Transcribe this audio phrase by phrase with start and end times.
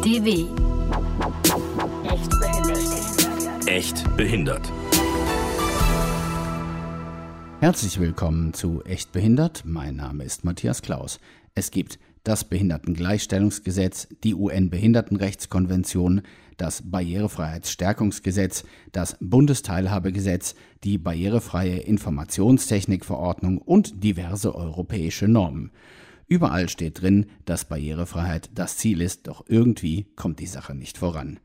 [0.00, 0.46] ESDW.
[3.66, 4.72] Echt behindert.
[7.60, 9.64] Herzlich willkommen zu Echt behindert.
[9.66, 11.20] Mein Name ist Matthias Klaus.
[11.54, 16.22] Es gibt das Behindertengleichstellungsgesetz, die UN-Behindertenrechtskonvention,
[16.56, 25.72] das Barrierefreiheitsstärkungsgesetz, das Bundesteilhabegesetz, die barrierefreie Informationstechnikverordnung und diverse europäische Normen.
[26.30, 31.40] Überall steht drin, dass Barrierefreiheit das Ziel ist, doch irgendwie kommt die Sache nicht voran.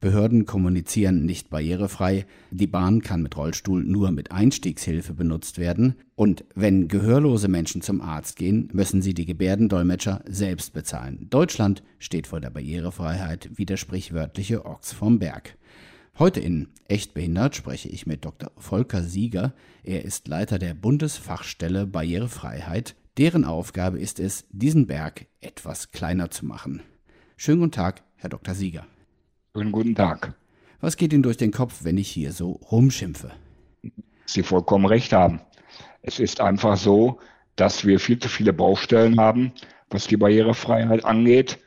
[0.00, 6.44] Behörden kommunizieren nicht barrierefrei, die Bahn kann mit Rollstuhl nur mit Einstiegshilfe benutzt werden und
[6.56, 11.28] wenn gehörlose Menschen zum Arzt gehen, müssen sie die Gebärdendolmetscher selbst bezahlen.
[11.30, 15.56] Deutschland steht vor der Barrierefreiheit wie der sprichwörtliche Ochs vom Berg.
[16.18, 18.50] Heute in Echt behindert spreche ich mit Dr.
[18.56, 19.54] Volker Sieger.
[19.84, 26.44] Er ist Leiter der Bundesfachstelle Barrierefreiheit Deren Aufgabe ist es, diesen Berg etwas kleiner zu
[26.46, 26.82] machen.
[27.36, 28.56] Schönen guten Tag, Herr Dr.
[28.56, 28.88] Sieger.
[29.54, 30.34] Schönen guten Tag.
[30.80, 33.30] Was geht Ihnen durch den Kopf, wenn ich hier so rumschimpfe?
[34.26, 35.40] Sie vollkommen recht haben.
[36.02, 37.20] Es ist einfach so,
[37.54, 39.52] dass wir viel zu viele Baustellen haben,
[39.90, 41.60] was die Barrierefreiheit angeht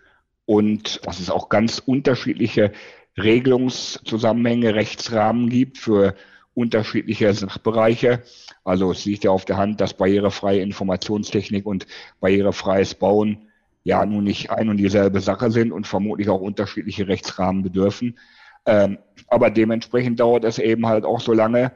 [0.48, 2.73] und dass es auch ganz unterschiedliche
[3.16, 6.14] Regelungszusammenhänge, Rechtsrahmen gibt für
[6.58, 8.23] unterschiedliche Sachbereiche.
[8.63, 11.86] Also es liegt ja auf der Hand, dass barrierefreie Informationstechnik und
[12.19, 13.44] barrierefreies Bauen
[13.83, 18.17] ja nun nicht ein und dieselbe Sache sind und vermutlich auch unterschiedliche Rechtsrahmen bedürfen.
[18.66, 18.97] Ähm,
[19.28, 21.73] aber dementsprechend dauert es eben halt auch so lange,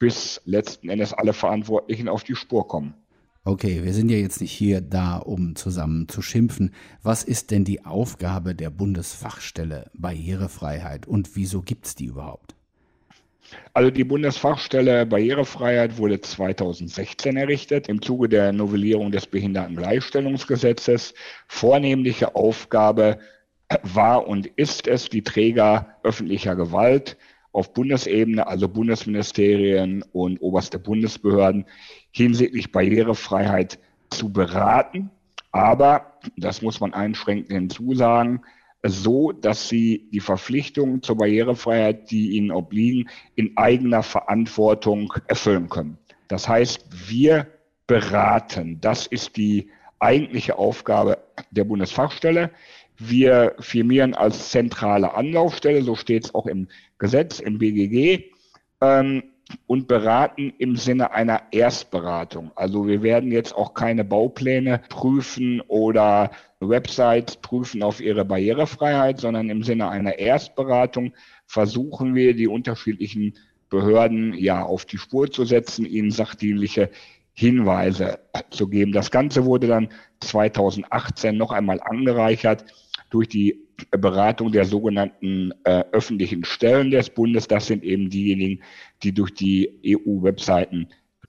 [0.00, 2.94] bis letzten Endes alle Verantwortlichen auf die Spur kommen.
[3.44, 6.74] Okay, wir sind ja jetzt nicht hier da, um zusammen zu schimpfen.
[7.02, 12.53] Was ist denn die Aufgabe der Bundesfachstelle Barrierefreiheit und wieso gibt es die überhaupt?
[13.72, 21.14] Also die Bundesfachstelle Barrierefreiheit wurde 2016 errichtet im Zuge der Novellierung des Behindertengleichstellungsgesetzes.
[21.48, 23.18] Vornehmliche Aufgabe
[23.82, 27.16] war und ist es, die Träger öffentlicher Gewalt
[27.52, 31.66] auf Bundesebene, also Bundesministerien und oberste Bundesbehörden
[32.10, 33.78] hinsichtlich Barrierefreiheit
[34.10, 35.10] zu beraten.
[35.52, 38.40] Aber, das muss man einschränkend hinzusagen,
[38.84, 45.98] so, dass sie die Verpflichtungen zur Barrierefreiheit, die ihnen obliegen, in eigener Verantwortung erfüllen können.
[46.28, 47.46] Das heißt, wir
[47.86, 48.80] beraten.
[48.80, 51.18] Das ist die eigentliche Aufgabe
[51.50, 52.50] der Bundesfachstelle.
[52.96, 56.68] Wir firmieren als zentrale Anlaufstelle, so steht es auch im
[56.98, 58.24] Gesetz, im BGG,
[58.80, 59.22] ähm,
[59.66, 62.50] und beraten im Sinne einer Erstberatung.
[62.54, 66.30] Also wir werden jetzt auch keine Baupläne prüfen oder
[66.68, 71.14] Websites prüfen auf ihre Barrierefreiheit, sondern im Sinne einer Erstberatung
[71.46, 73.34] versuchen wir, die unterschiedlichen
[73.70, 76.90] Behörden ja auf die Spur zu setzen, ihnen sachdienliche
[77.32, 78.20] Hinweise
[78.50, 78.92] zu geben.
[78.92, 79.88] Das Ganze wurde dann
[80.20, 82.64] 2018 noch einmal angereichert
[83.10, 87.48] durch die Beratung der sogenannten äh, öffentlichen Stellen des Bundes.
[87.48, 88.62] Das sind eben diejenigen,
[89.02, 89.80] die durch die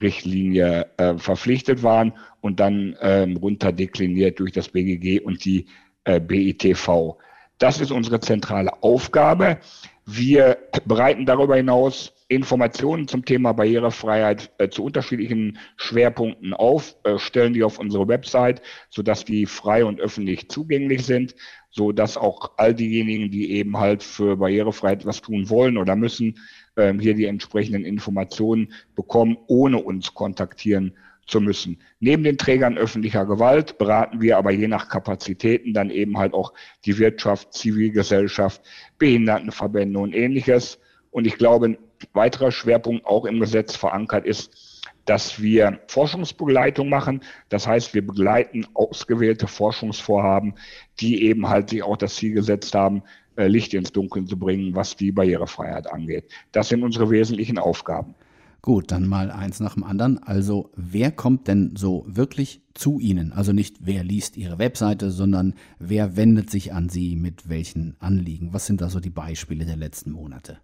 [0.00, 5.66] EU-Webseitenrichtlinie äh, verpflichtet waren und dann ähm, runterdekliniert durch das BGG und die
[6.04, 7.16] äh, BITV.
[7.58, 9.58] Das ist unsere zentrale Aufgabe.
[10.04, 17.54] Wir bereiten darüber hinaus Informationen zum Thema Barrierefreiheit äh, zu unterschiedlichen Schwerpunkten auf, äh, stellen
[17.54, 21.34] die auf unsere Website, sodass die frei und öffentlich zugänglich sind,
[21.70, 26.38] so dass auch all diejenigen, die eben halt für Barrierefreiheit was tun wollen oder müssen,
[26.76, 30.92] äh, hier die entsprechenden Informationen bekommen, ohne uns kontaktieren
[31.26, 31.78] zu müssen.
[31.98, 36.52] Neben den Trägern öffentlicher Gewalt beraten wir aber je nach Kapazitäten dann eben halt auch
[36.84, 38.62] die Wirtschaft, Zivilgesellschaft,
[38.98, 40.78] Behindertenverbände und ähnliches.
[41.10, 41.78] Und ich glaube, ein
[42.12, 47.22] weiterer Schwerpunkt auch im Gesetz verankert ist, dass wir Forschungsbegleitung machen.
[47.48, 50.54] Das heißt, wir begleiten ausgewählte Forschungsvorhaben,
[51.00, 53.02] die eben halt sich auch das Ziel gesetzt haben,
[53.36, 56.24] Licht ins Dunkeln zu bringen, was die Barrierefreiheit angeht.
[56.52, 58.14] Das sind unsere wesentlichen Aufgaben.
[58.62, 60.18] Gut, dann mal eins nach dem anderen.
[60.18, 63.32] Also, wer kommt denn so wirklich zu Ihnen?
[63.32, 68.52] Also nicht, wer liest Ihre Webseite, sondern wer wendet sich an Sie mit welchen Anliegen?
[68.52, 70.58] Was sind da so die Beispiele der letzten Monate?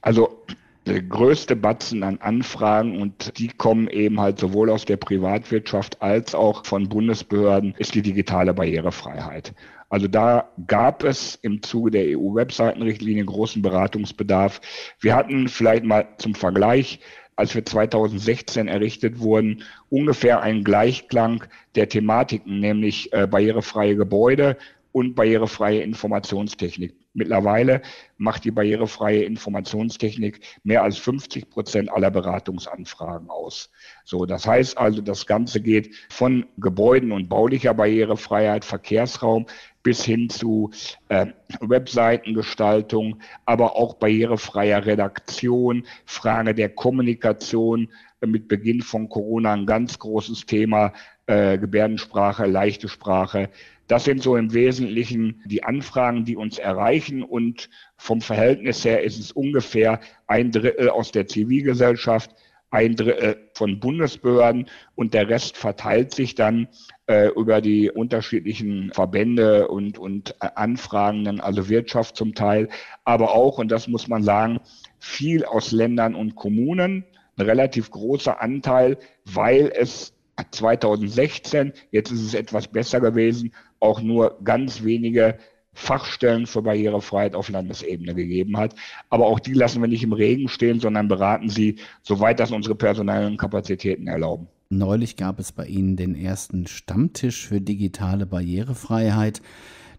[0.00, 0.44] Also
[0.86, 6.34] der größte Batzen an Anfragen und die kommen eben halt sowohl aus der Privatwirtschaft als
[6.34, 9.54] auch von Bundesbehörden, ist die digitale Barrierefreiheit.
[9.88, 14.60] Also da gab es im Zuge der EU-Webseitenrichtlinie großen Beratungsbedarf.
[15.00, 17.00] Wir hatten vielleicht mal zum Vergleich,
[17.36, 21.44] als wir 2016 errichtet wurden, ungefähr einen Gleichklang
[21.76, 24.56] der Thematiken, nämlich äh, barrierefreie Gebäude
[24.92, 26.94] und barrierefreie Informationstechnik.
[27.16, 27.80] Mittlerweile
[28.18, 33.70] macht die barrierefreie Informationstechnik mehr als 50 Prozent aller Beratungsanfragen aus.
[34.04, 39.46] So, das heißt also, das Ganze geht von Gebäuden und baulicher Barrierefreiheit, Verkehrsraum
[39.84, 40.72] bis hin zu
[41.08, 41.26] äh,
[41.60, 47.90] Webseitengestaltung, aber auch barrierefreier Redaktion, Frage der Kommunikation,
[48.26, 50.92] mit Beginn von Corona ein ganz großes Thema,
[51.26, 53.50] äh, Gebärdensprache, leichte Sprache.
[53.86, 57.22] Das sind so im Wesentlichen die Anfragen, die uns erreichen.
[57.22, 62.34] Und vom Verhältnis her ist es ungefähr ein Drittel aus der Zivilgesellschaft,
[62.70, 64.66] ein Drittel von Bundesbehörden.
[64.94, 66.68] Und der Rest verteilt sich dann
[67.06, 72.68] äh, über die unterschiedlichen Verbände und, und Anfragenden, also Wirtschaft zum Teil,
[73.04, 74.60] aber auch, und das muss man sagen,
[74.98, 77.04] viel aus Ländern und Kommunen,
[77.36, 80.14] ein relativ großer Anteil, weil es
[80.50, 85.38] 2016, jetzt ist es etwas besser gewesen, auch nur ganz wenige
[85.74, 88.74] Fachstellen für Barrierefreiheit auf Landesebene gegeben hat.
[89.10, 92.76] Aber auch die lassen wir nicht im Regen stehen, sondern beraten sie, soweit das unsere
[92.76, 94.46] personellen Kapazitäten erlauben.
[94.70, 99.42] Neulich gab es bei Ihnen den ersten Stammtisch für digitale Barrierefreiheit.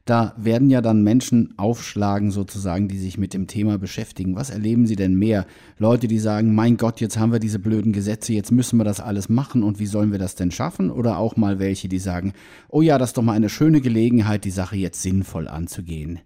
[0.06, 4.36] Da werden ja dann Menschen aufschlagen, sozusagen, die sich mit dem Thema beschäftigen.
[4.36, 5.48] Was erleben Sie denn mehr?
[5.80, 9.00] Leute, die sagen, mein Gott, jetzt haben wir diese blöden Gesetze, jetzt müssen wir das
[9.00, 10.92] alles machen und wie sollen wir das denn schaffen?
[10.92, 12.34] Oder auch mal welche, die sagen,
[12.70, 16.20] oh ja, das ist doch mal eine schöne Gelegenheit, die Sache jetzt sinnvoll anzugehen.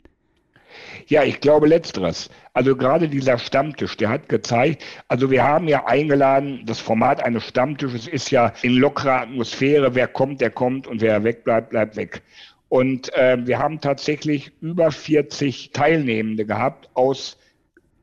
[1.08, 2.30] Ja, ich glaube letzteres.
[2.54, 7.46] Also gerade dieser Stammtisch, der hat gezeigt, also wir haben ja eingeladen, das Format eines
[7.46, 12.22] Stammtisches ist ja in lockerer Atmosphäre, wer kommt, der kommt und wer wegbleibt, bleibt weg.
[12.69, 17.38] Und äh, wir haben tatsächlich über 40 Teilnehmende gehabt aus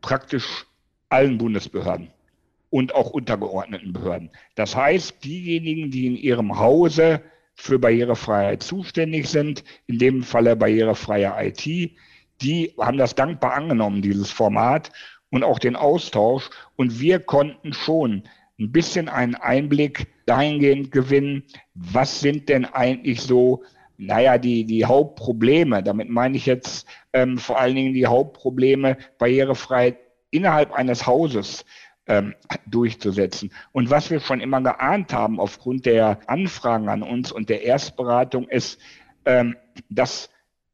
[0.01, 0.67] praktisch
[1.09, 2.11] allen Bundesbehörden
[2.71, 4.31] und auch untergeordneten Behörden.
[4.57, 7.23] Das heißt, diejenigen, die in ihrem Hause
[7.55, 11.93] für Barrierefreiheit zuständig sind, in dem Falle barrierefreie IT,
[12.43, 14.93] die haben das dankbar angenommen, dieses Format
[15.31, 16.51] und auch den Austausch.
[16.77, 18.25] Und wir konnten schon
[18.59, 23.63] ein bisschen einen Einblick dahingehend gewinnen, was sind denn eigentlich so
[23.99, 29.99] naja, die, die Hauptprobleme, damit meine ich jetzt ähm, vor allen Dingen die Hauptprobleme, Barrierefreiheit
[30.31, 31.65] innerhalb eines Hauses
[32.07, 32.35] ähm,
[32.67, 33.53] durchzusetzen.
[33.73, 38.49] Und was wir schon immer geahnt haben aufgrund der Anfragen an uns und der Erstberatung
[38.49, 38.81] ist,
[39.25, 39.57] ähm,
[39.89, 40.31] dass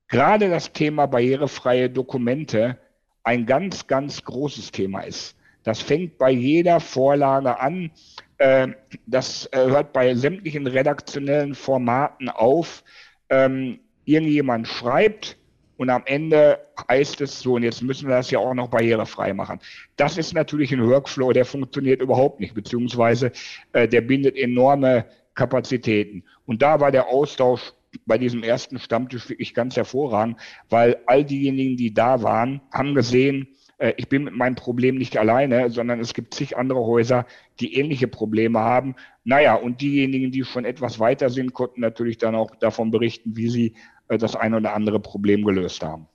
[0.09, 2.79] gerade das Thema barrierefreie Dokumente
[3.25, 5.37] ein ganz, ganz großes Thema ist.
[5.63, 7.93] Das fängt bei jeder Vorlage an.
[8.39, 8.69] Äh,
[9.07, 12.83] das äh, hört bei sämtlichen redaktionellen Formaten auf
[13.33, 15.39] ähm, irgendjemand schreibt
[15.79, 19.33] und am Ende heißt es so, und jetzt müssen wir das ja auch noch barrierefrei
[19.33, 19.59] machen.
[19.97, 23.33] Das ist natürlich ein Workflow, der funktioniert überhaupt nicht, beziehungsweise
[23.73, 26.25] äh, der bindet enorme Kapazitäten.
[26.47, 27.73] Und da war der Austausch
[28.07, 30.39] bei diesem ersten Stammtisch wirklich ganz hervorragend,
[30.69, 33.49] weil all diejenigen, die da waren, haben gesehen,
[33.83, 37.27] äh, ich bin mit meinem Problem nicht alleine, sondern es gibt zig andere Häuser,
[37.61, 38.95] die ähnliche Probleme haben.
[39.25, 43.49] Naja, und diejenigen, die schon etwas weiter sind, konnten natürlich dann auch davon berichten, wie
[43.49, 43.75] sie
[44.09, 46.07] äh, das ein oder andere Problem gelöst haben.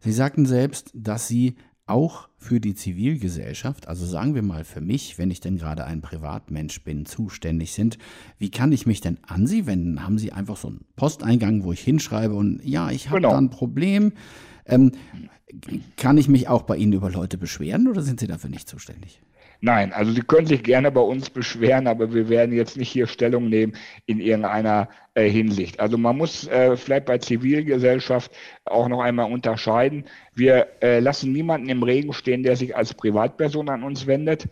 [0.00, 1.56] Sie sagten selbst, dass Sie
[1.86, 6.00] auch für die Zivilgesellschaft, also sagen wir mal für mich, wenn ich denn gerade ein
[6.00, 7.96] Privatmensch bin, zuständig sind.
[8.38, 10.02] Wie kann ich mich denn an Sie wenden?
[10.02, 13.30] Haben Sie einfach so einen Posteingang, wo ich hinschreibe und ja, ich habe genau.
[13.30, 14.12] da ein Problem?
[14.68, 14.92] Ähm,
[15.96, 19.20] kann ich mich auch bei Ihnen über Leute beschweren oder sind Sie dafür nicht zuständig?
[19.60, 23.06] Nein, also Sie können sich gerne bei uns beschweren, aber wir werden jetzt nicht hier
[23.06, 23.74] Stellung nehmen
[24.04, 25.80] in irgendeiner äh, Hinsicht.
[25.80, 28.30] Also man muss äh, vielleicht bei Zivilgesellschaft
[28.64, 30.04] auch noch einmal unterscheiden.
[30.34, 34.46] Wir äh, lassen niemanden im Regen stehen, der sich als Privatperson an uns wendet.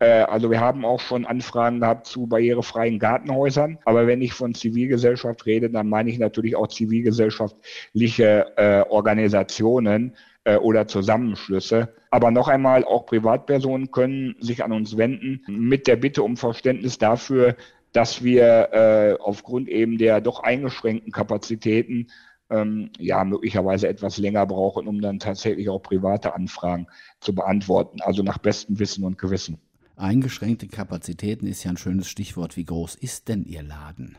[0.00, 3.78] Äh, also wir haben auch schon Anfragen gehabt zu barrierefreien Gartenhäusern.
[3.84, 10.56] Aber wenn ich von Zivilgesellschaft rede, dann meine ich natürlich auch zivilgesellschaftliche äh, Organisationen äh,
[10.56, 11.88] oder Zusammenschlüsse.
[12.10, 16.98] Aber noch einmal, auch Privatpersonen können sich an uns wenden mit der Bitte um Verständnis
[16.98, 17.56] dafür,
[17.92, 22.08] dass wir äh, aufgrund eben der doch eingeschränkten Kapazitäten
[22.50, 26.86] ähm, ja möglicherweise etwas länger brauchen, um dann tatsächlich auch private Anfragen
[27.20, 28.00] zu beantworten.
[28.00, 29.58] Also nach bestem Wissen und Gewissen.
[29.98, 32.56] Eingeschränkte Kapazitäten ist ja ein schönes Stichwort.
[32.56, 34.16] Wie groß ist denn Ihr Laden?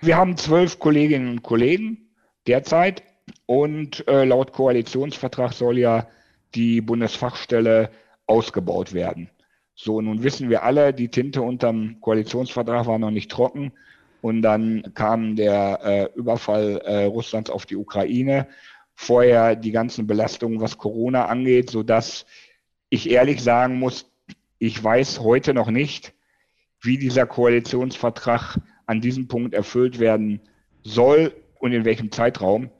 [0.00, 2.08] Wir haben zwölf Kolleginnen und Kollegen
[2.46, 3.02] derzeit
[3.46, 6.06] und äh, laut Koalitionsvertrag soll ja
[6.54, 7.90] die Bundesfachstelle
[8.26, 9.30] ausgebaut werden.
[9.74, 13.72] So, nun wissen wir alle, die Tinte unterm Koalitionsvertrag war noch nicht trocken.
[14.20, 18.46] Und dann kam der äh, Überfall äh, Russlands auf die Ukraine.
[18.94, 22.26] Vorher die ganzen Belastungen, was Corona angeht, sodass
[22.90, 24.11] ich ehrlich sagen muss,
[24.62, 26.14] ich weiß heute noch nicht,
[26.80, 30.40] wie dieser Koalitionsvertrag an diesem Punkt erfüllt werden
[30.84, 32.70] soll und in welchem Zeitraum,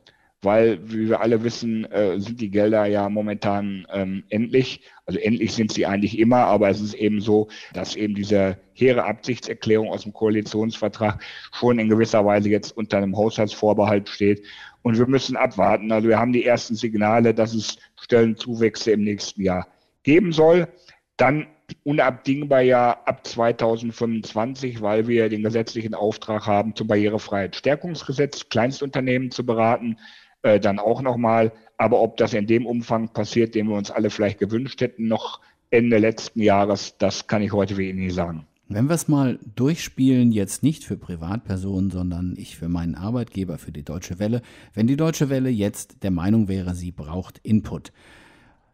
[0.42, 4.82] weil, wie wir alle wissen, äh, sind die Gelder ja momentan ähm, endlich.
[5.06, 9.02] Also endlich sind sie eigentlich immer, aber es ist eben so, dass eben diese hehre
[9.02, 11.20] Absichtserklärung aus dem Koalitionsvertrag
[11.50, 14.44] schon in gewisser Weise jetzt unter einem Haushaltsvorbehalt steht.
[14.82, 15.90] Und wir müssen abwarten.
[15.90, 19.66] Also wir haben die ersten Signale, dass es Stellenzuwächse im nächsten Jahr
[20.04, 20.68] geben soll.
[21.16, 21.48] Dann
[21.84, 29.98] unabdingbar ja ab 2025, weil wir den gesetzlichen Auftrag haben, zum Barrierefreiheitsstärkungsgesetz Kleinstunternehmen zu beraten,
[30.42, 31.52] äh, dann auch nochmal.
[31.76, 35.40] Aber ob das in dem Umfang passiert, den wir uns alle vielleicht gewünscht hätten, noch
[35.70, 38.46] Ende letzten Jahres, das kann ich heute wenig sagen.
[38.68, 43.72] Wenn wir es mal durchspielen, jetzt nicht für Privatpersonen, sondern ich für meinen Arbeitgeber, für
[43.72, 44.40] die Deutsche Welle,
[44.72, 47.92] wenn die Deutsche Welle jetzt der Meinung wäre, sie braucht Input,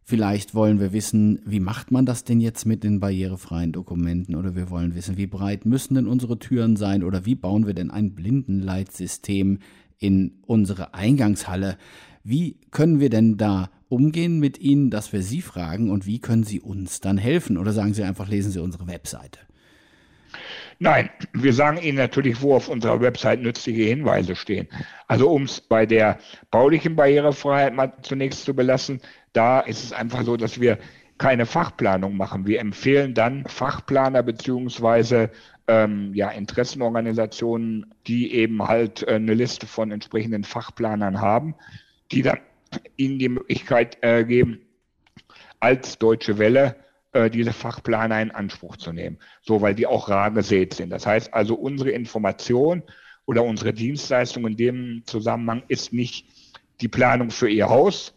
[0.08, 4.56] Vielleicht wollen wir wissen, wie macht man das denn jetzt mit den barrierefreien Dokumenten oder
[4.56, 7.90] wir wollen wissen, wie breit müssen denn unsere Türen sein oder wie bauen wir denn
[7.90, 9.58] ein Blindenleitsystem
[9.98, 11.76] in unsere Eingangshalle.
[12.24, 16.44] Wie können wir denn da umgehen mit Ihnen, dass wir Sie fragen und wie können
[16.44, 17.58] Sie uns dann helfen?
[17.58, 19.40] Oder sagen Sie einfach, lesen Sie unsere Webseite.
[20.80, 24.68] Nein, wir sagen Ihnen natürlich, wo auf unserer Website nützliche Hinweise stehen.
[25.08, 26.18] Also um es bei der
[26.52, 29.00] baulichen Barrierefreiheit mal zunächst zu belassen,
[29.32, 30.78] da ist es einfach so, dass wir
[31.18, 32.46] keine Fachplanung machen.
[32.46, 35.30] Wir empfehlen dann Fachplaner beziehungsweise
[35.66, 41.54] ähm, ja, Interessenorganisationen, die eben halt äh, eine Liste von entsprechenden Fachplanern haben,
[42.12, 42.38] die dann
[42.96, 44.60] ihnen die Möglichkeit äh, geben,
[45.60, 46.76] als Deutsche Welle
[47.12, 49.18] äh, diese Fachplaner in Anspruch zu nehmen.
[49.42, 50.90] So, weil die auch rar gesät sind.
[50.90, 52.82] Das heißt also, unsere Information
[53.26, 56.26] oder unsere Dienstleistung in dem Zusammenhang ist nicht
[56.80, 58.14] die Planung für Ihr Haus,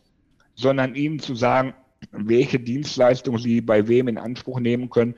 [0.56, 1.74] sondern Ihnen zu sagen,
[2.12, 5.16] welche Dienstleistung Sie bei wem in Anspruch nehmen können,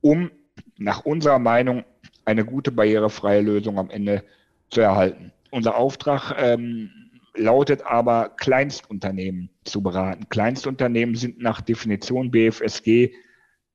[0.00, 0.30] um
[0.76, 1.84] nach unserer Meinung
[2.24, 4.24] eine gute barrierefreie Lösung am Ende
[4.70, 5.32] zu erhalten.
[5.50, 6.90] Unser Auftrag ähm,
[7.36, 10.28] lautet aber, Kleinstunternehmen zu beraten.
[10.28, 13.12] Kleinstunternehmen sind nach Definition BFSG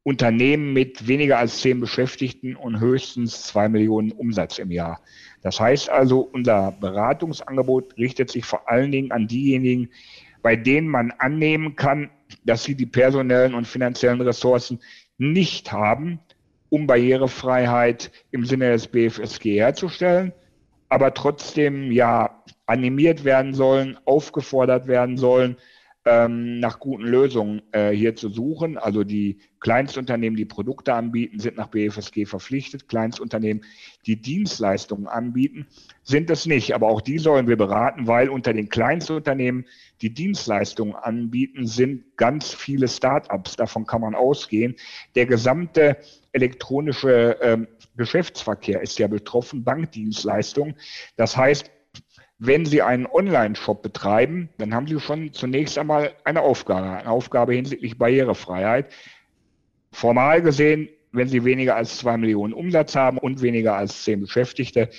[0.03, 5.01] Unternehmen mit weniger als zehn Beschäftigten und höchstens zwei Millionen Umsatz im Jahr.
[5.41, 9.89] Das heißt also, unser Beratungsangebot richtet sich vor allen Dingen an diejenigen,
[10.41, 12.09] bei denen man annehmen kann,
[12.43, 14.79] dass sie die personellen und finanziellen Ressourcen
[15.17, 16.19] nicht haben,
[16.69, 20.31] um Barrierefreiheit im Sinne des BFSG herzustellen,
[20.87, 25.57] aber trotzdem ja animiert werden sollen, aufgefordert werden sollen,
[26.05, 28.77] ähm, nach guten Lösungen äh, hier zu suchen.
[28.77, 32.87] Also die Kleinstunternehmen, die Produkte anbieten, sind nach BFSG verpflichtet.
[32.87, 33.65] Kleinstunternehmen,
[34.05, 35.67] die Dienstleistungen anbieten,
[36.03, 36.73] sind es nicht.
[36.73, 39.65] Aber auch die sollen wir beraten, weil unter den Kleinstunternehmen,
[40.01, 43.57] die Dienstleistungen anbieten, sind ganz viele Start-ups.
[43.57, 44.75] Davon kann man ausgehen.
[45.15, 45.97] Der gesamte
[46.31, 50.75] elektronische ähm, Geschäftsverkehr ist ja betroffen, Bankdienstleistungen.
[51.17, 51.69] Das heißt,
[52.39, 57.53] wenn Sie einen Online-Shop betreiben, dann haben Sie schon zunächst einmal eine Aufgabe, eine Aufgabe
[57.53, 58.91] hinsichtlich Barrierefreiheit.
[59.91, 64.89] Formal gesehen, wenn Sie weniger als zwei Millionen Umsatz haben und weniger als zehn Beschäftigte,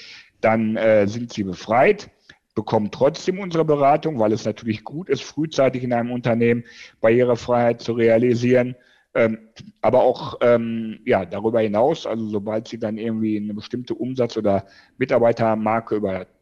[0.42, 2.10] dann äh, sind Sie befreit,
[2.54, 6.64] bekommen trotzdem unsere Beratung, weil es natürlich gut ist, frühzeitig in einem Unternehmen
[7.00, 8.76] Barrierefreiheit zu realisieren.
[9.12, 9.38] Ähm,
[9.80, 14.66] aber auch ähm, ja, darüber hinaus, also sobald Sie dann irgendwie eine bestimmte Umsatz- oder
[14.98, 15.96] Mitarbeitermarke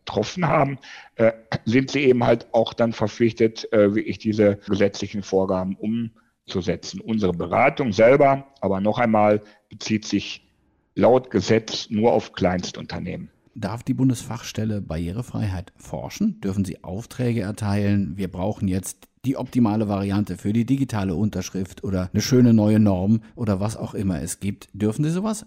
[0.08, 0.78] übertroffen haben,
[1.16, 1.32] äh,
[1.64, 7.00] sind Sie eben halt auch dann verpflichtet, äh, wirklich diese gesetzlichen Vorgaben umzusetzen.
[7.00, 10.48] Unsere Beratung selber, aber noch einmal, bezieht sich
[10.94, 13.30] laut Gesetz nur auf Kleinstunternehmen.
[13.54, 16.40] Darf die Bundesfachstelle Barrierefreiheit forschen?
[16.40, 18.16] Dürfen sie Aufträge erteilen?
[18.16, 23.20] Wir brauchen jetzt die optimale Variante für die digitale Unterschrift oder eine schöne neue Norm
[23.34, 24.68] oder was auch immer es gibt.
[24.72, 25.44] Dürfen Sie sowas?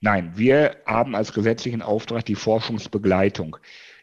[0.00, 3.56] Nein, wir haben als gesetzlichen Auftrag die Forschungsbegleitung.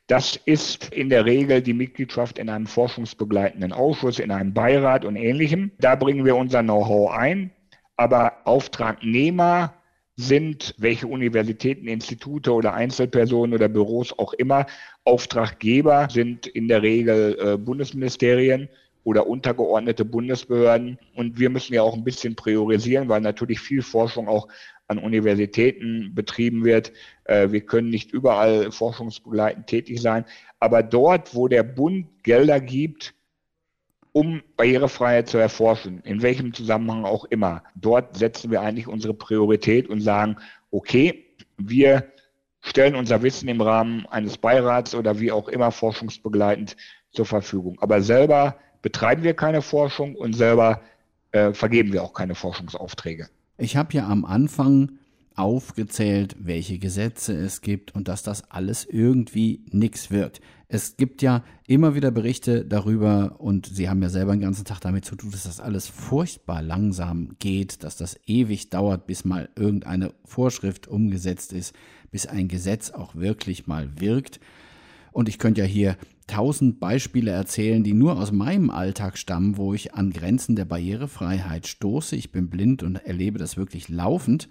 [0.08, 5.16] Das ist in der Regel die Mitgliedschaft in einem forschungsbegleitenden Ausschuss, in einem Beirat und
[5.16, 5.72] ähnlichem.
[5.80, 7.52] Da bringen wir unser Know-how ein.
[7.96, 9.74] Aber Auftragnehmer
[10.18, 14.66] sind, welche Universitäten, Institute oder Einzelpersonen oder Büros auch immer
[15.06, 18.70] Auftraggeber sind in der Regel äh, Bundesministerien
[19.04, 21.00] oder untergeordnete Bundesbehörden.
[21.16, 24.48] Und wir müssen ja auch ein bisschen priorisieren, weil natürlich viel Forschung auch
[24.88, 26.92] an Universitäten betrieben wird.
[27.25, 30.25] Äh, wir können nicht überall forschungsbegleitend tätig sein.
[30.60, 33.13] Aber dort, wo der Bund Gelder gibt,
[34.12, 37.63] um Barrierefreiheit zu erforschen, in welchem Zusammenhang auch immer.
[37.75, 40.38] Dort setzen wir eigentlich unsere Priorität und sagen,
[40.72, 41.25] okay,
[41.58, 42.06] wir
[42.62, 46.77] stellen unser Wissen im Rahmen eines Beirats oder wie auch immer forschungsbegleitend
[47.12, 47.77] zur Verfügung.
[47.82, 50.82] Aber selber betreiben wir keine Forschung und selber
[51.32, 53.27] äh, vergeben wir auch keine Forschungsaufträge.
[53.58, 54.92] Ich habe ja am Anfang
[55.36, 60.42] aufgezählt, welche Gesetze es gibt und dass das alles irgendwie nichts wird.
[60.68, 64.80] Es gibt ja immer wieder Berichte darüber und Sie haben ja selber den ganzen Tag
[64.82, 69.50] damit zu tun, dass das alles furchtbar langsam geht, dass das ewig dauert, bis mal
[69.56, 71.74] irgendeine Vorschrift umgesetzt ist,
[72.12, 74.40] bis ein Gesetz auch wirklich mal wirkt.
[75.12, 75.98] Und ich könnte ja hier
[76.36, 81.65] tausend Beispiele erzählen, die nur aus meinem Alltag stammen, wo ich an Grenzen der Barrierefreiheit
[81.65, 82.18] stoße.
[82.18, 84.50] Ich bin blind und erlebe das wirklich laufend.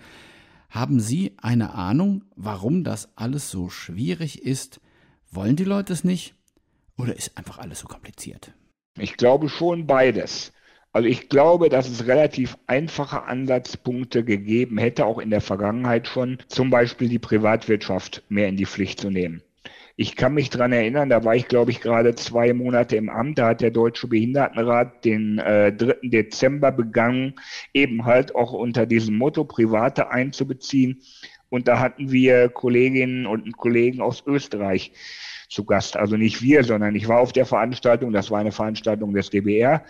[0.70, 4.80] Haben Sie eine Ahnung, warum das alles so schwierig ist?
[5.30, 6.34] Wollen die Leute es nicht?
[6.96, 8.54] Oder ist einfach alles so kompliziert?
[8.98, 10.54] Ich glaube schon beides.
[10.92, 16.38] Also ich glaube, dass es relativ einfache Ansatzpunkte gegeben hätte, auch in der Vergangenheit schon,
[16.48, 19.42] zum Beispiel die Privatwirtschaft mehr in die Pflicht zu nehmen.
[19.96, 23.38] Ich kann mich dran erinnern, da war ich, glaube ich, gerade zwei Monate im Amt.
[23.38, 25.96] Da hat der Deutsche Behindertenrat den äh, 3.
[26.02, 27.34] Dezember begangen,
[27.72, 31.00] eben halt auch unter diesem Motto Private einzubeziehen.
[31.48, 34.92] Und da hatten wir Kolleginnen und Kollegen aus Österreich
[35.48, 35.96] zu Gast.
[35.96, 38.12] Also nicht wir, sondern ich war auf der Veranstaltung.
[38.12, 39.84] Das war eine Veranstaltung des DBR.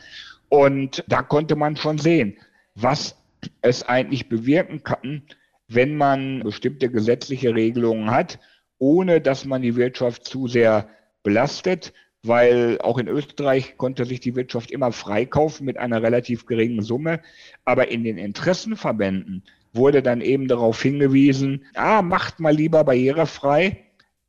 [0.51, 2.37] Und da konnte man schon sehen,
[2.75, 3.17] was
[3.63, 5.23] es eigentlich bewirken kann,
[5.69, 8.39] wenn man bestimmte gesetzliche Regelungen hat
[8.79, 10.89] ohne dass man die Wirtschaft zu sehr
[11.23, 16.83] belastet, weil auch in Österreich konnte sich die Wirtschaft immer freikaufen mit einer relativ geringen
[16.83, 17.21] Summe.
[17.65, 19.43] Aber in den Interessenverbänden
[19.75, 23.84] wurde dann eben darauf hingewiesen, ah, macht mal lieber barrierefrei,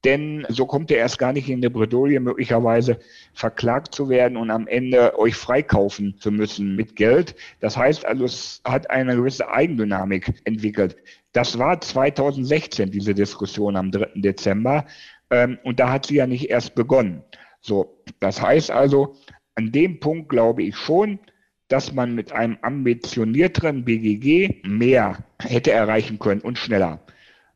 [0.05, 2.99] denn so kommt ihr erst gar nicht in die Bredouille, möglicherweise
[3.33, 7.35] verklagt zu werden und am Ende euch freikaufen zu müssen mit Geld.
[7.59, 10.95] Das heißt also, es hat eine gewisse Eigendynamik entwickelt.
[11.33, 14.11] Das war 2016, diese Diskussion am 3.
[14.15, 14.85] Dezember.
[15.31, 17.23] Ähm, und da hat sie ja nicht erst begonnen.
[17.61, 19.15] So, das heißt also,
[19.55, 21.19] an dem Punkt glaube ich schon,
[21.67, 26.99] dass man mit einem ambitionierteren BGG mehr hätte erreichen können und schneller.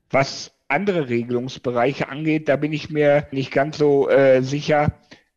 [0.09, 4.93] Was andere Regelungsbereiche angeht, da bin ich mir nicht ganz so äh, sicher,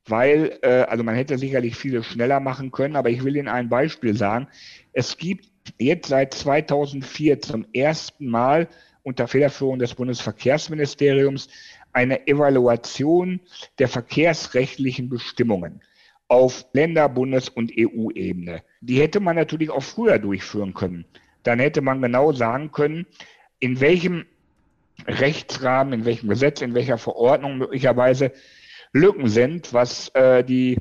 [0.06, 3.68] weil, äh, also man hätte sicherlich viele schneller machen können, aber ich will Ihnen ein
[3.68, 4.48] Beispiel sagen.
[4.92, 5.46] Es gibt
[5.78, 8.68] jetzt seit 2004 zum ersten Mal
[9.02, 11.48] unter Federführung des Bundesverkehrsministeriums
[11.92, 13.40] eine Evaluation
[13.78, 15.82] der verkehrsrechtlichen Bestimmungen
[16.28, 18.62] auf Länder-, Bundes- und EU-Ebene.
[18.80, 21.04] Die hätte man natürlich auch früher durchführen können.
[21.42, 23.06] Dann hätte man genau sagen können,
[23.58, 24.24] in welchem
[25.06, 28.32] Rechtsrahmen, in welchem Gesetz, in welcher Verordnung möglicherweise
[28.92, 30.78] Lücken sind, was äh, die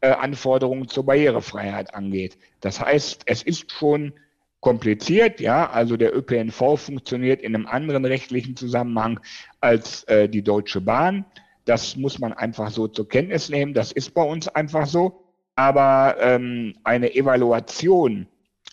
[0.00, 2.36] äh, Anforderungen zur Barrierefreiheit angeht.
[2.60, 4.12] Das heißt, es ist schon
[4.60, 9.20] kompliziert, ja, also der ÖPNV funktioniert in einem anderen rechtlichen Zusammenhang
[9.60, 11.24] als äh, die Deutsche Bahn.
[11.64, 13.74] Das muss man einfach so zur Kenntnis nehmen.
[13.74, 15.24] Das ist bei uns einfach so.
[15.56, 18.26] Aber ähm, eine Evaluation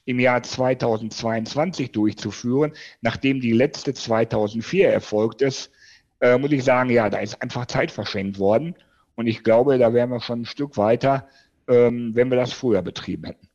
[0.06, 5.72] im Jahr 2022 durchzuführen, nachdem die letzte 2004 erfolgt ist,
[6.20, 8.76] äh, muss ich sagen, ja, da ist einfach Zeit verschenkt worden.
[9.16, 11.28] Und ich glaube, da wären wir schon ein Stück weiter,
[11.68, 13.48] ähm, wenn wir das früher betrieben hätten.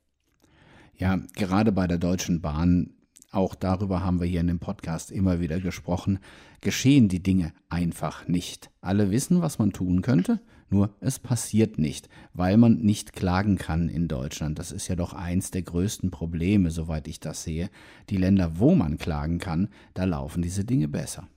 [0.97, 2.95] Ja, gerade bei der Deutschen Bahn,
[3.31, 6.21] auch darüber haben wir hier in dem Podcast immer wieder gesprochen,
[6.61, 8.71] geschehen die Dinge einfach nicht.
[8.81, 13.89] Alle wissen, was man tun könnte, nur es passiert nicht, weil man nicht klagen kann
[13.89, 14.59] in Deutschland.
[14.59, 17.71] Das ist ja doch eins der größten Probleme, soweit ich das sehe.
[18.11, 21.29] Die Länder, wo man klagen kann, da laufen diese Dinge besser.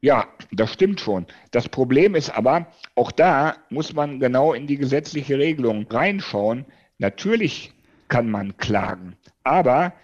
[0.00, 1.26] Ja, das stimmt schon.
[1.50, 6.64] Das Problem ist aber, auch da muss man genau in die gesetzliche Regelung reinschauen,
[7.00, 7.72] Natürlich
[8.08, 9.94] kann man klagen, aber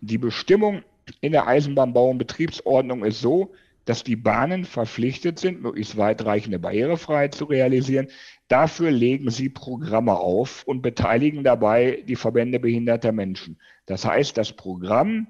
[0.00, 0.82] die Bestimmung
[1.20, 3.52] in der Eisenbahnbau- und Betriebsordnung ist so,
[3.84, 8.08] dass die Bahnen verpflichtet sind, möglichst weitreichende Barrierefreiheit zu realisieren.
[8.48, 13.58] Dafür legen sie Programme auf und beteiligen dabei die Verbände behinderter Menschen.
[13.86, 15.26] Das heißt, das Programm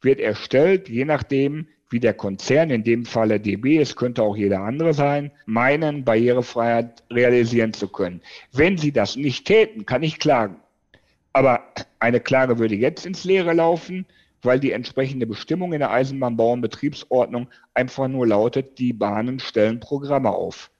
[0.00, 4.60] wird erstellt, je nachdem, wie der Konzern, in dem Falle DB, es könnte auch jeder
[4.60, 8.20] andere sein, meinen, Barrierefreiheit realisieren zu können.
[8.52, 10.56] Wenn sie das nicht täten, kann ich klagen.
[11.32, 11.62] Aber
[11.98, 14.06] eine Klage würde jetzt ins Leere laufen,
[14.42, 19.80] weil die entsprechende Bestimmung in der Eisenbahnbau- und Betriebsordnung einfach nur lautet, die Bahnen stellen
[19.80, 20.70] Programme auf.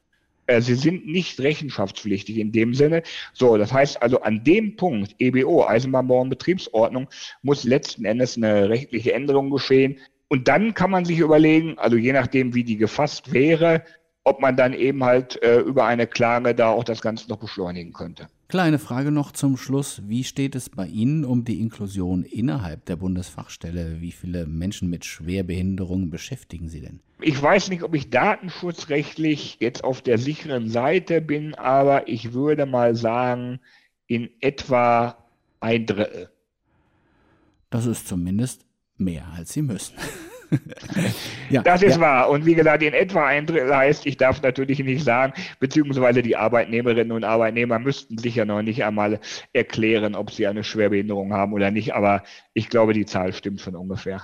[0.48, 3.02] Äh, sie sind nicht rechenschaftspflichtig in dem Sinne.
[3.32, 7.08] So, das heißt also an dem Punkt EBO, Eisenbahnbau- und Betriebsordnung,
[7.42, 9.98] muss letzten Endes eine rechtliche Änderung geschehen.
[10.28, 13.84] Und dann kann man sich überlegen, also je nachdem, wie die gefasst wäre,
[14.24, 17.92] ob man dann eben halt äh, über eine Klage da auch das Ganze noch beschleunigen
[17.92, 18.28] könnte.
[18.48, 20.00] Kleine Frage noch zum Schluss.
[20.06, 24.00] Wie steht es bei Ihnen um die Inklusion innerhalb der Bundesfachstelle?
[24.00, 27.00] Wie viele Menschen mit Schwerbehinderungen beschäftigen Sie denn?
[27.20, 32.64] Ich weiß nicht, ob ich datenschutzrechtlich jetzt auf der sicheren Seite bin, aber ich würde
[32.64, 33.60] mal sagen,
[34.06, 35.18] in etwa
[35.60, 36.30] ein Drittel.
[37.68, 38.64] Das ist zumindest
[38.96, 39.94] mehr als sie müssen.
[41.50, 42.00] ja, das ist ja.
[42.00, 42.30] wahr.
[42.30, 46.36] Und wie gesagt, in etwa ein Drittel heißt, ich darf natürlich nicht sagen, beziehungsweise die
[46.36, 49.20] Arbeitnehmerinnen und Arbeitnehmer müssten sich ja noch nicht einmal
[49.52, 51.94] erklären, ob sie eine Schwerbehinderung haben oder nicht.
[51.94, 52.22] Aber
[52.54, 54.22] ich glaube, die Zahl stimmt schon ungefähr.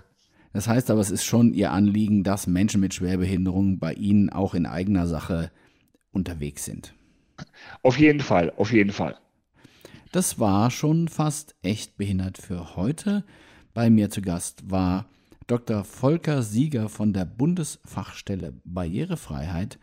[0.53, 4.55] Das heißt aber, es ist schon Ihr Anliegen, dass Menschen mit Schwerbehinderungen bei Ihnen auch
[4.55, 5.51] in eigener Sache
[6.13, 6.95] unterwegs sind.
[7.83, 9.17] Auf jeden Fall, auf jeden Fall.
[10.13, 13.25] Das war schon fast echt behindert für heute.
[13.75, 15.07] Bei mir zu Gast war
[15.47, 15.85] Dr.
[15.85, 19.79] Volker Sieger von der Bundesfachstelle Barrierefreiheit,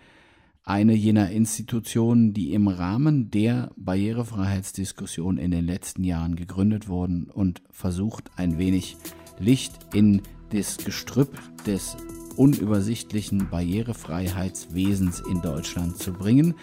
[0.63, 7.61] eine jener Institutionen, die im Rahmen der Barrierefreiheitsdiskussion in den letzten Jahren gegründet wurden und
[7.71, 8.97] versucht, ein wenig
[9.39, 10.21] Licht in
[10.51, 11.97] das Gestrüpp des
[12.37, 16.55] unübersichtlichen Barrierefreiheitswesens in Deutschland zu bringen.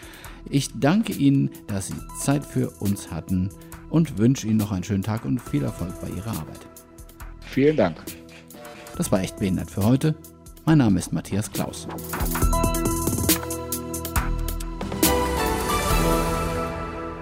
[0.48, 3.50] Ich danke Ihnen, dass Sie Zeit für uns hatten
[3.90, 6.66] und wünsche Ihnen noch einen schönen Tag und viel Erfolg bei Ihrer Arbeit.
[7.40, 7.96] Vielen Dank.
[8.98, 10.16] Das war echt behindert für heute.
[10.64, 11.86] Mein Name ist Matthias Klaus.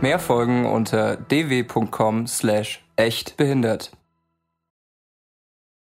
[0.01, 3.96] Mehr Folgen unter dw.com slash echt behindert.